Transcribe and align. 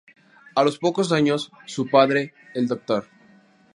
A 0.55 0.63
los 0.63 0.79
pocos 0.79 1.11
años 1.11 1.51
su 1.67 1.87
padre, 1.87 2.33
el 2.55 2.67
Dr. 2.67 3.07